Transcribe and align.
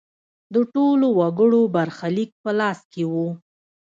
د 0.53 0.55
ټولو 0.73 1.07
وګړو 1.19 1.61
برخلیک 1.75 2.31
په 2.43 2.51
لاس 2.59 2.79
کې 2.91 3.03
و. 3.11 3.13